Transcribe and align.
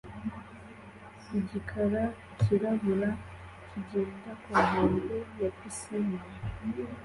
Igikara 1.39 2.03
cyirabura 2.39 3.09
kigenda 3.69 4.31
ku 4.41 4.49
nkombe 4.63 5.17
ya 5.39 5.49
pisine 5.57 6.17